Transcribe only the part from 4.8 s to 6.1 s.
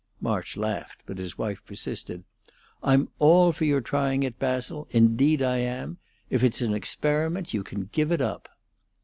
indeed I am.